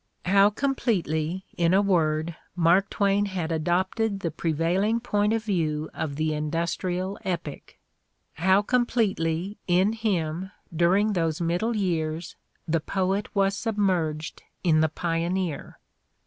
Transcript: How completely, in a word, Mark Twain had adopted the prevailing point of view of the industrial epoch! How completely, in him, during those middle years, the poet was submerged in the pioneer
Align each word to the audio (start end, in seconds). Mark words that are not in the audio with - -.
How 0.25 0.49
completely, 0.49 1.45
in 1.57 1.75
a 1.75 1.81
word, 1.83 2.35
Mark 2.55 2.89
Twain 2.89 3.25
had 3.27 3.51
adopted 3.51 4.21
the 4.21 4.31
prevailing 4.31 4.99
point 4.99 5.31
of 5.31 5.43
view 5.43 5.91
of 5.93 6.15
the 6.15 6.33
industrial 6.33 7.19
epoch! 7.23 7.77
How 8.33 8.63
completely, 8.63 9.59
in 9.67 9.93
him, 9.93 10.49
during 10.75 11.13
those 11.13 11.39
middle 11.39 11.75
years, 11.75 12.35
the 12.67 12.79
poet 12.81 13.29
was 13.35 13.55
submerged 13.55 14.41
in 14.63 14.81
the 14.81 14.89
pioneer 14.89 15.77